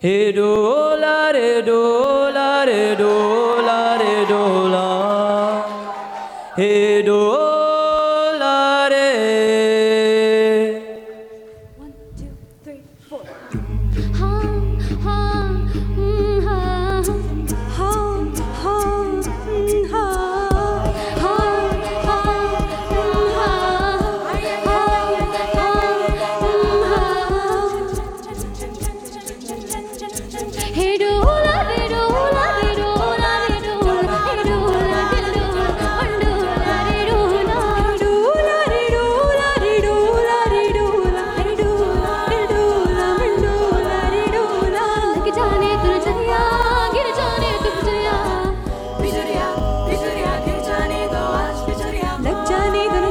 Hey, 0.00 0.30
do 0.30 0.96
la 0.96 1.32
re 1.32 1.60
do 1.60 2.30
la 2.30 2.62
re 2.62 2.94
do 2.94 3.60
la 3.66 3.96
re 3.96 4.26
do 4.26 4.68
la. 4.68 6.54
He 6.56 7.02
do 7.02 7.37
그 30.98 31.04
전에도 50.62 51.16
아주 51.16 51.66
그 52.24 52.44
전에도 52.44 53.07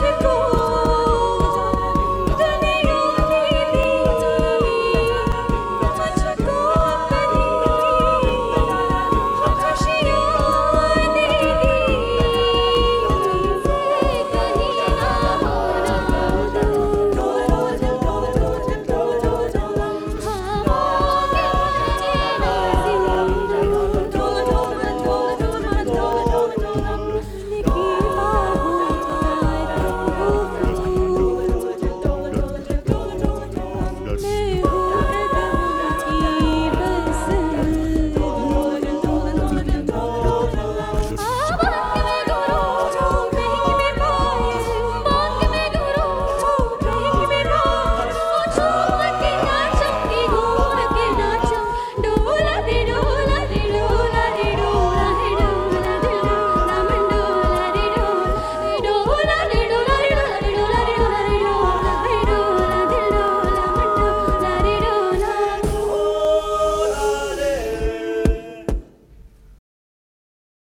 się 0.00 0.29